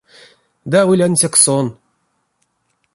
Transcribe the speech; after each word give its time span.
Ды 0.69 0.75
аволь 0.83 1.05
ансяк 1.07 1.33
сон. 1.43 1.65